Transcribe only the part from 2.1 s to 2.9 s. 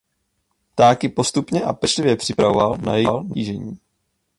připravoval